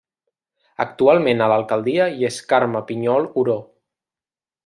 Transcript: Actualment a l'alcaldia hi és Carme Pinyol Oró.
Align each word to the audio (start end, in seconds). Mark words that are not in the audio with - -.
Actualment 0.85 1.43
a 1.43 1.49
l'alcaldia 1.51 2.07
hi 2.15 2.27
és 2.31 2.41
Carme 2.53 2.83
Pinyol 2.89 3.31
Oró. 3.43 3.61